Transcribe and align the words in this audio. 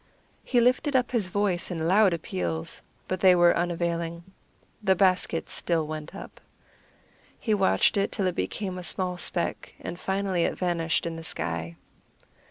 He 0.43 0.59
lifted 0.59 0.95
up 0.95 1.11
his 1.11 1.27
voice 1.27 1.69
in 1.69 1.87
loud 1.87 2.11
appeals, 2.11 2.81
but 3.07 3.19
they 3.19 3.35
were 3.35 3.55
unavailing. 3.55 4.23
The 4.81 4.95
basket 4.95 5.47
still 5.47 5.85
went 5.85 6.15
up. 6.15 6.41
He 7.39 7.53
watched 7.53 7.97
it 7.97 8.11
till 8.11 8.25
it 8.25 8.33
became 8.33 8.79
a 8.79 8.83
small 8.83 9.15
speck, 9.17 9.75
and 9.79 9.99
finally 9.99 10.41
it 10.43 10.57
vanished 10.57 11.05
in 11.05 11.17
the 11.17 11.23
sky. 11.23 11.75